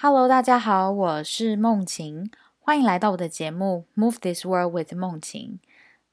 [0.00, 5.58] Hello，大家好，我是梦晴，欢迎来到我的节目《Move This World with 梦晴》。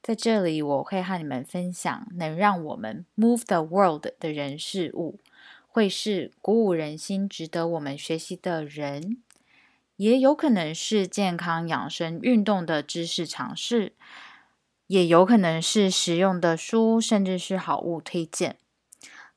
[0.01, 5.19] 在这里，我会和你们分享能让我们 move the world 的人事物，
[5.67, 9.21] 会是鼓舞人心、值得我们学习的人，
[9.97, 13.93] 也有可能是健康养生、运动的知识尝试，
[14.87, 18.57] 也有可能是实用的书，甚至是好物推荐。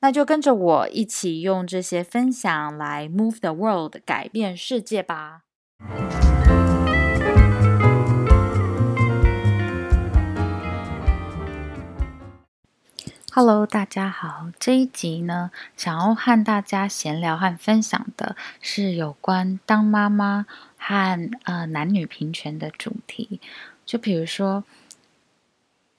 [0.01, 5.43] 那就跟着我一起用这些分享来 move the world，改变世界吧。
[13.33, 14.53] Hello，大家好。
[14.61, 23.41] 这一集呢，想要和大家闲聊和分享的是有关当妈妈和呃男女平权的主题。
[23.85, 24.63] 就比如说。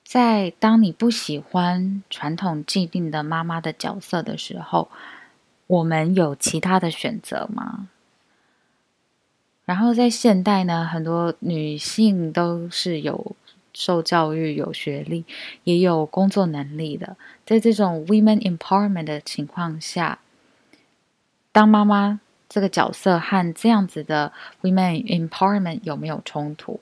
[0.10, 4.90] 在当你不喜欢传统既定的妈妈的角色的时候，
[5.68, 7.90] 我们有其他的选择吗？
[9.66, 13.36] 然后在现代呢，很多女性都是有
[13.72, 15.26] 受教育、有学历，
[15.64, 17.16] 也有工作能力的。
[17.46, 20.18] 在这种 women empowerment 的情况下，
[21.52, 26.80] 当妈妈这个角色和这样子的 women empowerment 有没有冲突？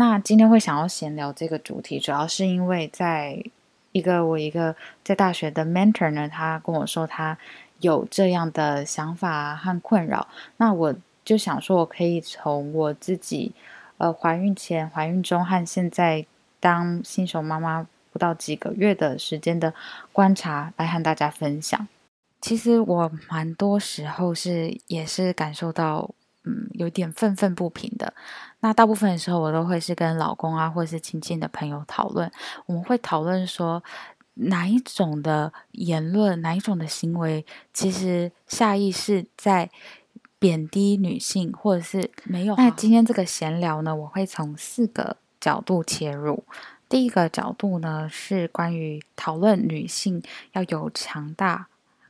[0.00, 3.42] 那今天会想要闲聊这个主题，主要是因为在
[3.90, 7.36] 一个我一个在大学的 mentor 呢，他跟我说他
[7.80, 10.28] 有这样的想法和困扰。
[10.58, 13.52] 那我就想说，我可以从我自己
[13.96, 16.24] 呃怀孕前、怀孕中和现在
[16.60, 19.74] 当新手妈妈不到几个月的时间的
[20.12, 21.88] 观察来和大家分享。
[22.40, 26.10] 其实我蛮多时候是也是感受到。
[26.48, 28.14] 嗯，有点愤愤不平的。
[28.60, 32.30] 那大部分的时候，我都会是跟老公啊，或者是亲近的朋友讨论。
[32.64, 33.82] 我们会讨论说，
[34.34, 39.70] 哪一种的言论，哪一种的行为，其实下意识在
[40.38, 42.56] 贬低女性，或者是没有。
[42.56, 46.44] 那今天这个闲聊呢，我会从四个角度切入。
[46.88, 50.22] 第一个角度呢，是关于讨论女性
[50.52, 51.66] 要有强大、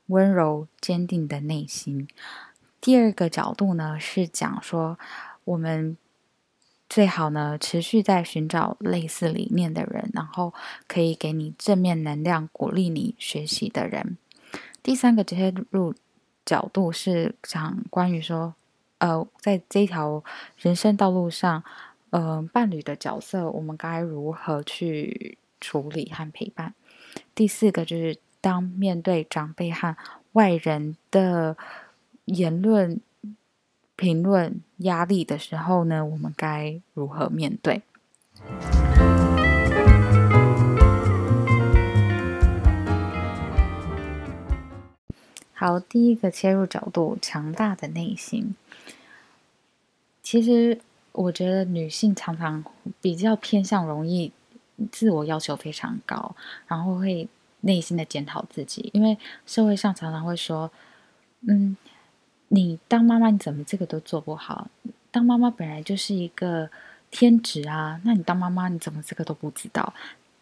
[0.06, 2.06] 温柔、坚定的内心。
[2.80, 4.98] 第二个角度呢，是讲说
[5.44, 5.96] 我们
[6.88, 10.54] 最好呢持续在寻找类似理念的人，然后
[10.86, 14.16] 可以给你正面能量、鼓励你学习的人。
[14.82, 15.92] 第三个切入
[16.46, 18.54] 角度是讲关于说，
[18.98, 20.22] 呃，在这条
[20.56, 21.62] 人生道路上，
[22.10, 26.72] 呃，伴侣的角色我们该如何去处理和陪伴。
[27.34, 29.96] 第四个就是当面对长辈和
[30.32, 31.56] 外人的。
[32.28, 33.00] 言论、
[33.96, 37.80] 评论、压力的时候呢，我们该如何面对？
[45.54, 48.54] 好，第一个切入角度，强大的内心。
[50.22, 50.78] 其实，
[51.12, 52.62] 我觉得女性常常
[53.00, 54.30] 比较偏向容易
[54.92, 57.26] 自我要求非常高，然后会
[57.62, 59.16] 内心的检讨自己，因为
[59.46, 60.70] 社会上常常会说，
[61.48, 61.74] 嗯。
[62.50, 64.70] 你当妈妈，你怎么这个都做不好？
[65.10, 66.70] 当妈妈本来就是一个
[67.10, 69.92] 天职啊，那你当妈妈，你怎么这个都不知道？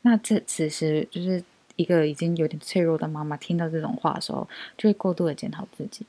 [0.03, 1.43] 那这此时就是
[1.75, 6.07] 一个已经有点脆弱的妈妈，听到这种话的时候，就会过度的检讨自己。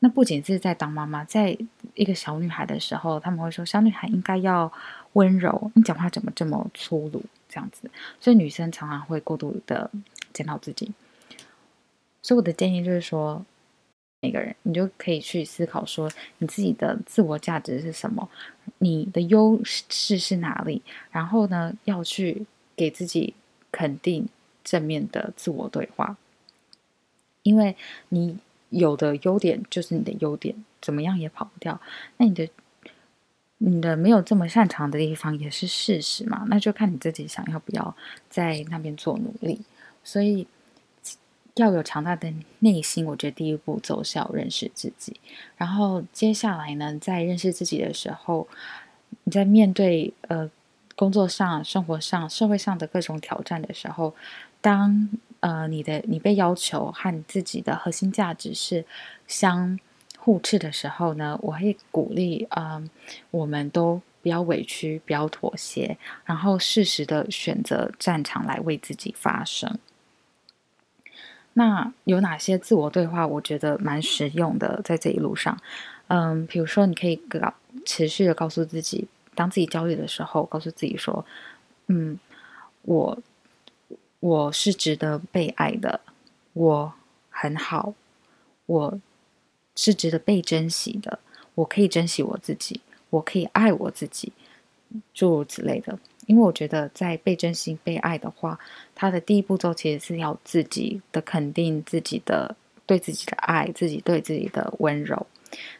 [0.00, 1.56] 那不仅是在当妈妈，在
[1.94, 4.70] 一个小女孩的时候，他们会说小女孩应该要
[5.14, 7.22] 温柔，你讲话怎么这么粗鲁？
[7.48, 9.90] 这样子，所以女生常常会过度的
[10.34, 10.92] 检讨自己。
[12.20, 13.42] 所以我的建议就是说。
[14.24, 18.26] 每个人，你就可以去思考说，你自己的自我价值是什么，
[18.78, 20.80] 你的优势是哪里，
[21.10, 23.34] 然后呢，要去给自己
[23.70, 24.26] 肯定
[24.64, 26.16] 正面的自我对话，
[27.42, 27.76] 因为
[28.08, 28.38] 你
[28.70, 31.78] 有的优点就是你的优点，怎么样也跑不掉。
[32.16, 32.48] 那你的
[33.58, 37.94] 你的没有这么擅长的地方也是事实嘛，那就看你自己想要不要
[38.30, 39.60] 在那边做努力。
[40.02, 40.46] 所以。
[41.54, 45.20] 要有强大的内心，我觉得第一步走是要认识自己。
[45.56, 48.48] 然后接下来呢，在认识自己的时候，
[49.22, 50.50] 你在面对呃
[50.96, 54.14] 工作上、生活上、社会上的各种挑战的时候，
[54.60, 55.08] 当
[55.40, 58.84] 呃你的你被要求和自己的核心价值是
[59.28, 59.78] 相
[60.18, 62.90] 互斥的时候呢，我会鼓励嗯，
[63.30, 69.78] 我们都不要委屈，不要妥协，然后适时的选择战场来为自己发声。
[71.54, 73.26] 那有哪些自我对话？
[73.26, 75.56] 我觉得蛮实用的，在这一路上，
[76.08, 77.54] 嗯，比如说，你可以告
[77.86, 81.24] 持续的告诉自己，当自己焦虑的时候，告诉自己说，
[81.86, 82.18] 嗯，
[82.82, 83.18] 我
[84.20, 86.00] 我是值得被爱的，
[86.54, 86.92] 我
[87.30, 87.94] 很好，
[88.66, 89.00] 我
[89.76, 91.20] 是值得被珍惜的，
[91.54, 92.80] 我可以珍惜我自己，
[93.10, 94.32] 我可以爱我自己，
[95.12, 95.98] 诸如此类的。
[96.26, 98.58] 因为我觉得，在被珍惜、被爱的话，
[98.94, 102.56] 它的第一步骤其实是要自己的肯定、自己的
[102.86, 105.26] 对自己的爱、自己对自己的温柔。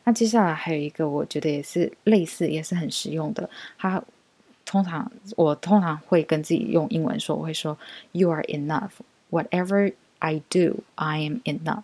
[0.04, 3.48] 那接下来还有一个，我觉得也是类似，也是很实用的。
[3.76, 4.02] 它
[4.64, 7.76] 通常我通常会跟自己用英文说，我会说
[8.12, 8.90] “You are enough.
[9.30, 11.82] Whatever I do, I am enough.”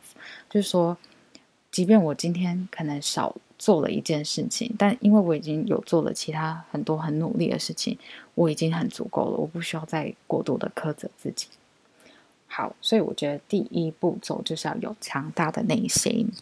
[0.49, 0.97] 就是说，
[1.73, 7.99] 即便我今天可能少做了一件事情，但因为我已经有做了其他很多很努力的事情，
[8.35, 11.47] 我已经很足够了，我不需要再过度的苛责自己。
[12.47, 16.33] 好，所以我觉得第一步骤就是要有强大的内心。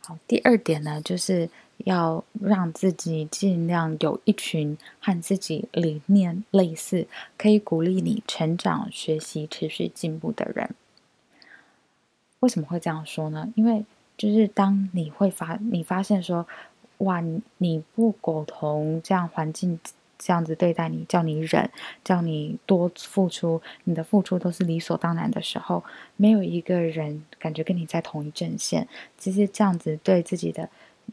[0.00, 1.48] 好，第二点呢，就是
[1.84, 7.06] 要让自己尽量有一群和自己理念类似，
[7.36, 10.74] 可以鼓励你成长、学习、持续进步的人。
[12.40, 13.52] 为什么会这样说呢？
[13.54, 13.84] 因为
[14.16, 16.46] 就是当你会发，你发现说，
[16.98, 17.22] 哇，
[17.58, 19.78] 你不苟同这样环境。
[20.22, 21.70] 这样子对待你，叫你忍，
[22.04, 25.82] 叫你多付出，你的付出都是理所当然的时候，
[26.16, 28.86] 没有一个人感觉跟你在同一阵线。
[29.16, 30.68] 其实这样子对自己的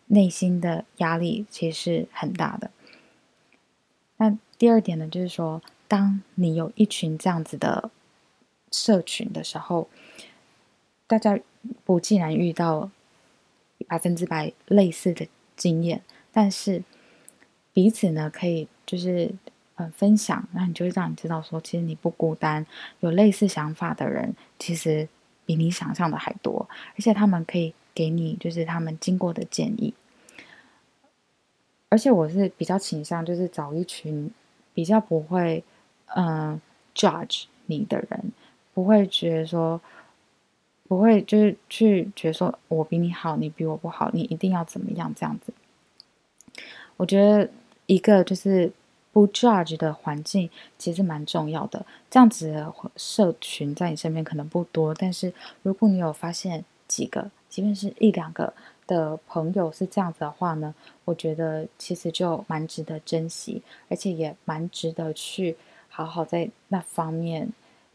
[0.05, 2.71] 内心的压力其实是很大的。
[4.17, 7.91] 那第二点呢，就是说，当你有一群这样子的
[8.71, 9.89] 社群的时候，
[11.07, 11.39] 大家
[11.83, 12.89] 不既然遇到
[13.87, 16.01] 百分之百类似的经验，
[16.31, 16.83] 但是
[17.73, 18.67] 彼此呢可以。
[18.87, 19.29] 就是
[19.75, 22.65] 呃分享，那你就会让你知道说，其实你不孤单，
[23.01, 25.09] 有类似想法的人，其实
[25.45, 29.91] 比你想象的还多，而且他们可以给你就是他们经过的建议。
[31.89, 34.29] 而且我是比较倾向就是找一群
[34.75, 35.63] 比较不会
[36.15, 36.61] 嗯
[36.93, 38.31] judge 你的人，
[38.73, 39.81] 不会觉得说
[40.87, 45.51] 不会就是去觉得说我比你好，你比我不好，你一定要怎么样这样子。
[46.97, 47.49] 我觉得。
[47.87, 48.69] 一个就是
[49.13, 51.85] 不 judge 的环境，其实蛮重要的。
[52.11, 55.31] 这样子的社群在你身边可能不多，但是
[55.63, 58.53] 如果你有发现几个，即便是一两个
[58.85, 60.73] 的朋友是这样子的话呢，
[61.05, 65.55] 我觉得其实就蛮值得珍惜，而且也蛮值得去
[65.89, 67.49] 好好在那方面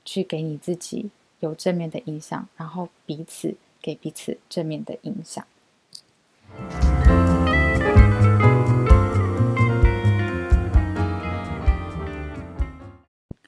[0.05, 1.11] 去给你自己
[1.41, 5.47] 有正面的影响，然后彼此给彼此正面的影响。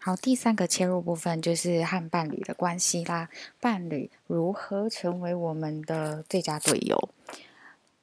[0.06, 3.30] 好，第三个切入部分就是和伴侣的关系啦。
[3.58, 7.08] 伴侣如何成为我们的最佳队友？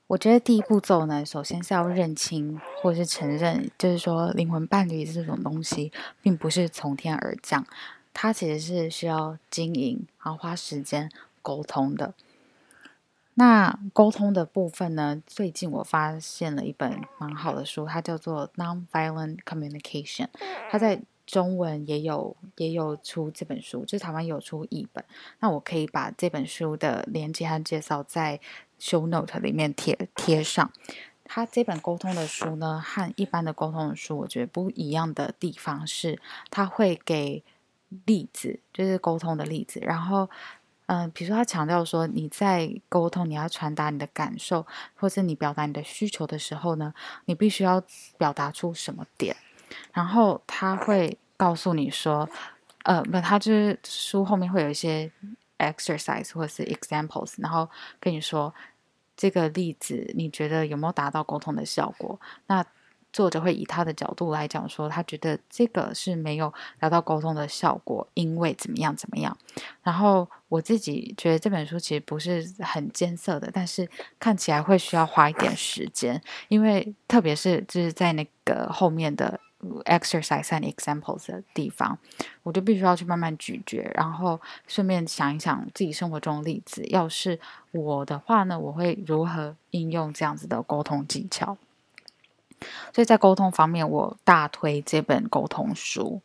[0.07, 5.92] 我觉得第一步骤呢，首先是要认清或是承认，就是说灵魂伴侣这种东西，
[6.24, 7.63] 并不是从天而降，
[8.15, 11.12] 它其实是需要经营，然后花时间
[11.44, 12.15] 沟通的。
[13.36, 20.25] 那沟通的部分呢，最近我发现了一本蛮好的书，它叫做《Nonviolent Communication》，
[20.71, 21.03] 它在。
[21.25, 25.03] 中文也有也有出这本书，就是台湾有出译本。
[25.39, 28.39] 那我可以把这本书的连接和介绍在
[28.79, 30.71] show note 里面贴贴上。
[31.23, 36.19] 它这本沟通的书呢，和一般的沟通的书，我觉得不一样的地方是，
[36.50, 37.41] 它会给
[38.05, 39.79] 例子，就是沟通的例子。
[39.81, 40.29] 然后，
[40.88, 46.93] 嗯，比如说他强调说，你在沟通，你要传达你的感受，或者你表达你的需求的时候呢，
[47.24, 47.81] 你必须要
[48.17, 49.38] 表达出什么点。
[49.93, 52.29] 然后他会告诉你说，
[52.83, 55.11] 呃，不，他就是书后面会有一些
[55.57, 58.53] exercise 或是 examples，然后跟你说
[59.17, 62.19] 这个例子你觉得有没有达到沟通的效果？
[62.47, 62.65] 那
[63.13, 69.37] 作者会以他的角度来讲说，他觉得这个是没有达到沟通的效果，因为怎么样怎么样。
[69.83, 79.40] 然后我自己觉得这本书其实不是很艰涩的，但是看起来会需要花一点时间，因为特别是就是在那个后面的。
[79.86, 81.98] Exercise and examples 的地方，
[82.44, 86.84] 我就必须要去慢慢咀嚼，然后顺便想一想自己生活中的例子。
[86.88, 87.39] 要是
[87.72, 91.58] 我的话呢，我会如何应用这样子的沟通技巧？
[92.94, 96.22] 所以在沟通方面，我大推这本沟通书。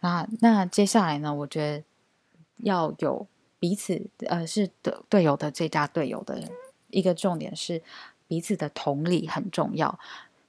[0.00, 1.84] 那那接下来呢，我觉得
[2.58, 3.26] 要有
[3.58, 6.40] 彼此呃是的队友的最佳队友的
[6.90, 7.82] 一个重点是
[8.28, 9.98] 彼此的同理很重要。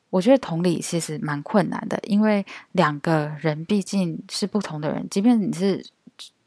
[0.10, 5.86] 我觉得同理其实蛮困难的，因为两个人毕竟是不同的人，即便你是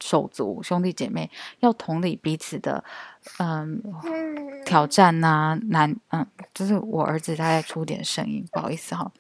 [0.00, 2.83] 手足兄弟姐妹，要同理彼此的
[3.38, 3.83] 嗯
[4.64, 9.12] 挑战呐难嗯，就是我儿子他在出点声音，不好意思哈，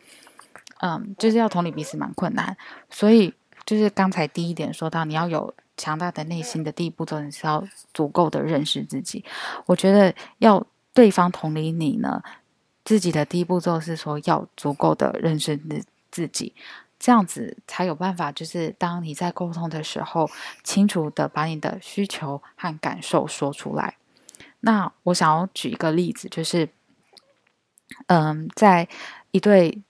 [0.80, 2.56] 嗯，就是要同理彼此蛮困难，
[2.90, 3.34] 所以。
[3.66, 7.62] 就是刚才第一点说到，你要有强大的内心的第一步骤，你是要
[7.94, 9.24] 足够的认识自己。
[9.66, 12.20] 我觉得要对方同理你呢，
[12.84, 16.54] 自己的第一步骤是说要足够的认识自自己，
[16.98, 20.28] 这样子才有办法，就是当你在沟通的时候，
[20.64, 23.96] 清楚的把你的需求和感受说出来。
[24.60, 26.68] 那我想要举一个例子，就是，
[28.06, 28.88] 嗯，在
[29.30, 29.82] 一对。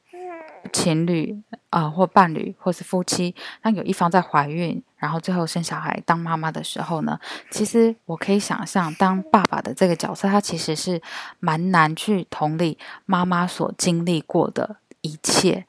[0.74, 7.18] 情侣啊，或伴侣，或是夫妻，那有一方在怀孕，然后最后生小孩当妈妈的时候呢，
[7.50, 11.02] 其实我可以想象，当爸爸的这个角色，他其实是
[11.40, 15.66] 蛮难去同理妈妈所经历过的一切，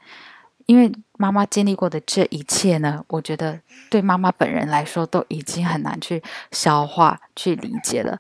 [0.66, 3.60] 因为妈妈经历过的这一切呢，我觉得
[3.90, 6.22] 对妈妈本人来说都已经很难去
[6.52, 8.20] 消化、去理解了。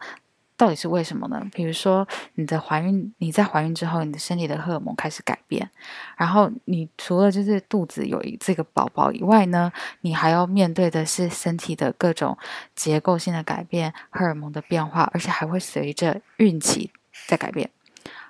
[0.61, 1.43] 到底是为什么呢？
[1.51, 5.67] 比如说，你的怀孕，你在怀孕之后，你的身体的荷尔蒙开始改变，
[6.15, 12.37] 然后你除了就是肚子有这个宝宝以外呢，你还要面对的是身体的各种
[12.75, 16.91] 结构性的改变、荷尔蒙的变化，而且还会随着孕期
[17.27, 17.71] 在改变。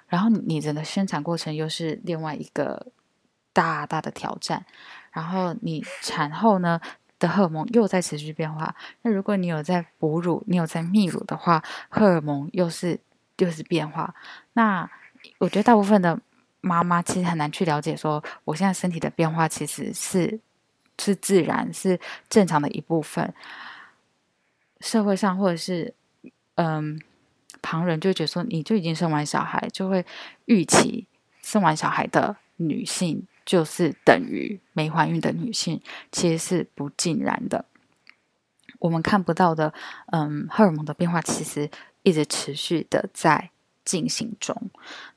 [0.07, 2.87] 然后你整个生产过程又是另外一个
[3.51, 4.65] 大大的挑战。
[5.11, 6.79] 然后你产后呢？
[7.21, 8.75] 的荷尔蒙又在持续变化。
[9.03, 12.99] 那如果你有在哺乳，你有在泌乳的话，荷尔蒙又是
[13.37, 14.13] 又是变化。
[14.53, 14.89] 那
[15.37, 16.19] 我觉得大部分的
[16.61, 20.39] 妈妈其实很难去了解，说我现在身体的变化其实是
[20.99, 23.33] 是自然、是正常的一部分。
[24.79, 25.93] 社会上或者是
[26.55, 26.99] 嗯
[27.61, 30.03] 旁人就觉得说，你就已经生完小孩，就会
[30.45, 31.05] 预期
[31.43, 33.27] 生完小孩的女性。
[33.45, 35.81] 就是等于没怀孕的女性，
[36.11, 37.65] 其实是不尽然的。
[38.79, 39.73] 我们看不到的，
[40.11, 41.69] 嗯，荷尔蒙的变化其实
[42.03, 43.51] 一直持续的在
[43.85, 44.55] 进行中。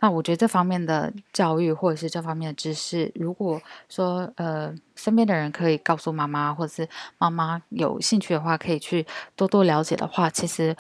[0.01, 10.77] 那我觉得这方面的教育或者是这方面的知识，如果说呃身边的人可以告诉妈妈，或者是妈妈有兴趣的话，可以去多多了解的话，其实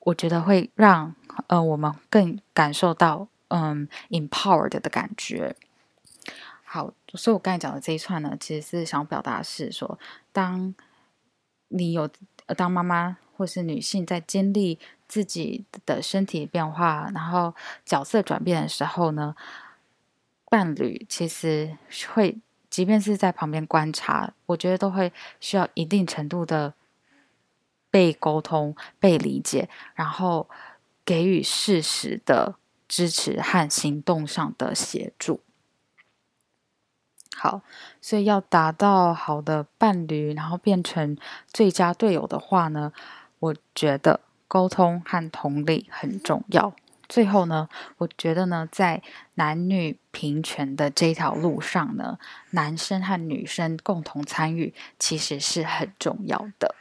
[0.00, 1.14] 我觉得会让
[1.46, 5.56] 呃我们更感受到嗯 empowered 的感觉。
[6.76, 9.98] 好，所以我刚才讲的这一串呢，其实是想表达是说，
[10.30, 10.74] 当
[11.68, 12.06] 你有
[12.54, 14.78] 当妈妈或是女性在经历
[15.08, 17.54] 自己的身体变化，然后
[17.86, 19.34] 角色转变的时候呢，
[20.50, 21.78] 伴侣其实
[22.12, 22.36] 会，
[22.68, 26.74] 即便是在旁边观察，我觉得都会需要一定程度的
[27.90, 30.46] 被沟通、被理解，然后
[31.06, 32.56] 给予适时的
[32.86, 35.40] 支持和行动上的协助。
[37.38, 37.60] 好，
[38.00, 41.18] 所以要达到好的伴侣，然后变成
[41.52, 42.94] 最佳队友的话呢，
[43.38, 46.72] 我觉得沟通和同理很重要。
[47.08, 49.02] 最后呢，我觉得呢，在
[49.34, 52.18] 男女平权的这条路上呢，
[52.52, 56.74] 男生和女生共同参与其实是很重要的。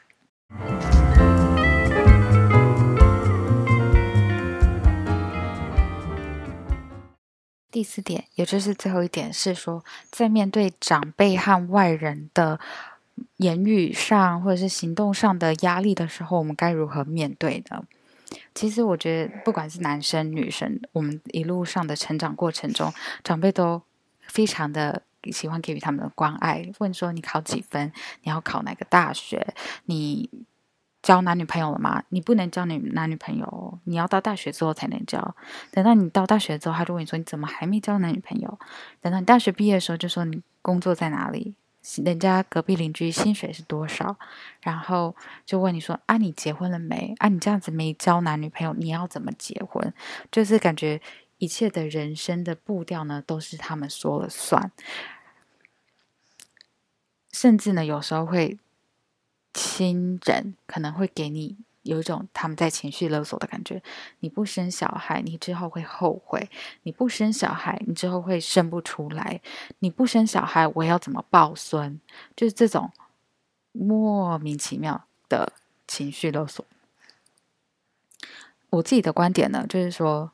[7.75, 12.57] 第四点，也就是最后一点，是说在面对长辈和外人的
[13.35, 17.83] 言语上或者是行动上的压力的时候，我们该如何面对呢？
[18.53, 22.93] 其实我觉得，不管是男生女生，我们一路上的成长过程中，
[23.25, 23.81] 长辈都
[24.21, 25.01] 非常的
[25.33, 27.91] 喜欢给予他们的关爱，问说你考几分，
[28.23, 29.53] 你要考哪个大学，
[29.83, 30.29] 你。
[31.05, 32.03] 交男女朋友了吗？
[32.09, 35.35] 你不能交女男女朋友，你要到大学之后才能交。
[35.69, 38.57] 等到你到大学之后，他就问你说：“你怎么还没交男女朋友？”
[39.01, 41.53] 等到你大学毕业的时候，就说你工作在哪里？
[42.03, 44.17] 人家隔壁邻居薪水是多少？
[44.61, 47.13] 然后就问你说：“啊，你结婚了没？
[47.19, 49.93] 啊，你这样子没交男女朋友，你要怎么结婚？”
[50.31, 50.99] 就是感觉
[51.37, 54.71] 一切的人生的步调呢，都是他们说了算，
[57.31, 58.57] 甚至呢，有时候会。
[59.55, 63.81] 亲人可能会给你有一种他们在情绪勒索的感觉。
[64.19, 66.49] 你不生小孩，你之后会后悔；
[66.83, 69.39] 你不生小孩，你之后会生不出来；
[69.79, 72.01] 你不生小孩，我要怎么抱孙？
[72.35, 72.91] 就是这种
[73.71, 75.53] 莫名其妙的
[75.87, 76.65] 情绪勒索。
[78.71, 80.31] 我自己的观点呢，就是说，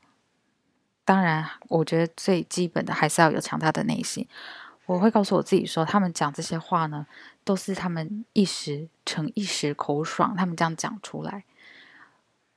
[1.06, 4.28] 当然，我觉得最基本的还是要有强大的内心。
[4.93, 7.05] 我会告诉我自己说，他们讲这些话呢。
[7.43, 11.43] 都是他们一时逞一时口爽，他们这样讲出来。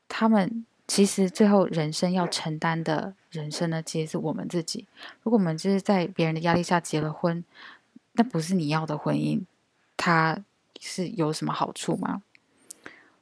[0.09, 4.87] 他们其实最后人生要承担的人生呢，其实是我们自己。
[5.23, 7.43] 如果我们就是在别人的压力下结了婚，
[8.13, 9.41] 那不是你要的婚姻，
[9.97, 10.45] 它
[10.79, 12.23] 是有什么好处吗？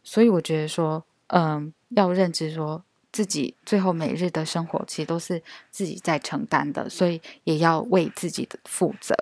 [0.02, 9.14] 所以我觉得说，嗯，要认知说自己最后每日的生活其实都是自己在承担的，所以也要为自己的负责。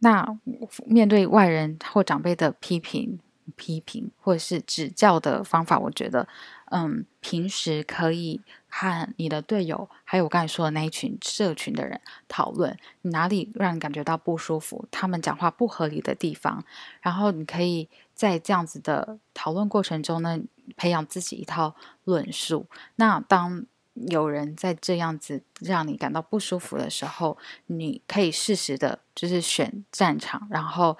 [0.00, 0.38] 那
[0.84, 3.18] 面对外人或长辈的批评、
[3.56, 6.28] 批评或者是指教的方法，我觉得，
[6.70, 8.40] 嗯，平时可以
[8.78, 16.62] 和你的队友，还有我刚才说的那一群社群的人讨论，你哪里让你感觉到不舒服，他们讲话不合理的地方，
[17.00, 20.38] 然后你可以在这样子的讨论过程中呢，
[20.76, 22.66] 培养自己一套论述。
[22.96, 23.64] 那当
[23.94, 30.98] 有人在这样子让你感到不舒服的时候，你可以适时的，就是选战场，然后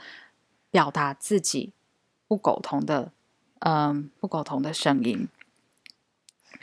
[0.71, 1.75] 表达自己
[2.26, 3.12] 不苟同的，
[3.59, 5.28] 嗯，不苟同的声音。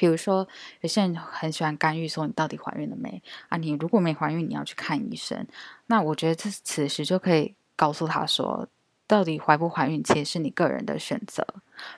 [0.03, 0.45] 比如说，
[0.81, 3.55] 有些人很喜欢干预，说你到底怀孕了没啊？
[3.55, 5.48] 你如果没怀孕，你要去看医生。
[5.86, 8.67] 那我觉得这此时就可以告诉他说，
[9.07, 11.48] 到底怀不怀孕，其实是你个人的选择。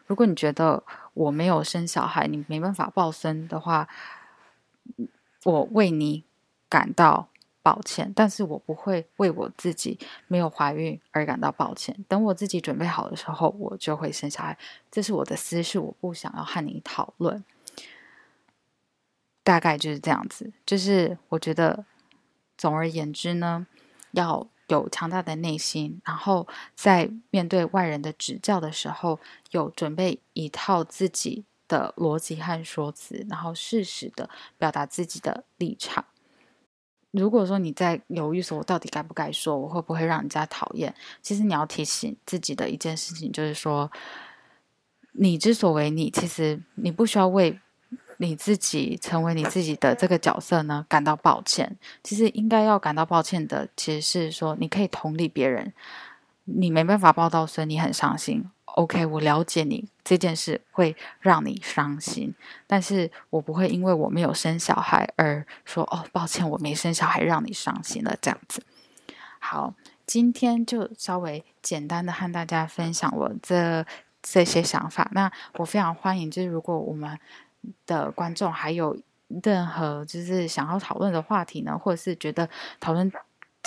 [0.05, 0.83] 如果你觉得
[1.15, 3.87] 我没有生小孩，你没办法抱孙的话，
[5.43, 6.23] 我为你
[6.69, 7.29] 感到
[7.63, 9.97] 抱歉，但是我不会为我自己
[10.27, 12.05] 没有怀孕而感到抱歉。
[12.07, 14.55] 等我自己准备好的时候，我就会生小孩。
[14.91, 17.43] 这是我的私事，我不想要和你讨论。
[19.45, 20.51] 大概就是这样子。
[20.65, 21.85] 就是我觉得，
[22.57, 23.65] 总而言之呢，
[24.11, 29.21] 要有强大的内心，然后在面对外人的指教的时候，
[29.51, 31.45] 有准备一套自己。
[31.67, 36.05] 的逻辑和说辞，然后适时的表达自己的立场。
[37.09, 40.93] 如果说你在犹豫说，我到底该不该说，我会不会让人家讨厌？
[41.23, 43.91] 其实你要提醒自己的一件事情，就是说，
[45.13, 47.59] 你之所为你，其实你不需要为
[48.17, 51.77] 你自己成为你自己的这个角色呢感到抱歉。
[52.03, 55.73] 其实应该要感到抱歉的，其实是说你可以同理别人，
[56.45, 58.49] 你没办法抱到孙，你很伤心。
[58.65, 62.33] OK，我了解你这件事会让你伤心，
[62.67, 68.61] 但是我不会因为我没有生小孩而说哦，抱歉，我没生小孩让你伤心了这样子。
[69.39, 73.85] 好，今天就稍微简单的和大家分享我这
[74.25, 75.07] 这些想法。
[75.13, 77.17] 那我非常欢迎，就是如果我们
[77.85, 78.97] 的观众还有
[79.43, 83.11] 任何就是想要讨论的话题呢，或者是觉得讨论。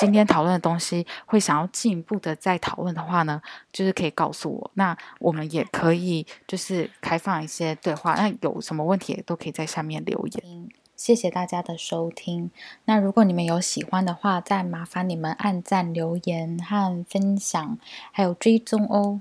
[0.01, 3.43] 今天讨论的东西会想要进一步的再讨论的话呢，
[3.73, 10.69] 就是可以告诉我，那我们也可以就是开放一些对话，那有什么问题都可以在下面留言。
[10.95, 12.53] 谢谢大家的收听。
[12.85, 17.77] 那如果你们有喜欢的话，再麻烦你们按赞、留言和分享，
[18.13, 19.21] 还有追踪哦。